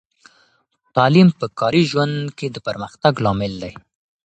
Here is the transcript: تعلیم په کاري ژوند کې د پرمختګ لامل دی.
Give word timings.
تعلیم 0.95 1.27
په 1.39 1.45
کاري 1.59 1.83
ژوند 1.91 2.15
کې 2.37 2.47
د 2.51 2.57
پرمختګ 2.67 3.13
لامل 3.25 3.53
دی. 3.63 3.73